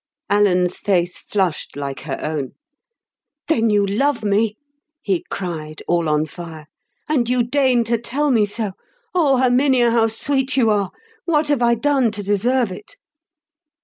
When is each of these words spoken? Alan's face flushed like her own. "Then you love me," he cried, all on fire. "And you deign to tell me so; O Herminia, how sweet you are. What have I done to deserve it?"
Alan's 0.31 0.77
face 0.79 1.19
flushed 1.19 1.75
like 1.77 1.99
her 1.99 2.17
own. 2.21 2.53
"Then 3.47 3.69
you 3.69 3.85
love 3.85 4.23
me," 4.23 4.57
he 5.03 5.23
cried, 5.29 5.83
all 5.87 6.09
on 6.09 6.25
fire. 6.25 6.65
"And 7.07 7.29
you 7.29 7.43
deign 7.43 7.83
to 7.83 7.99
tell 7.99 8.31
me 8.31 8.47
so; 8.47 8.71
O 9.13 9.37
Herminia, 9.37 9.91
how 9.91 10.07
sweet 10.07 10.57
you 10.57 10.71
are. 10.71 10.89
What 11.25 11.49
have 11.49 11.61
I 11.61 11.75
done 11.75 12.09
to 12.13 12.23
deserve 12.23 12.71
it?" 12.71 12.95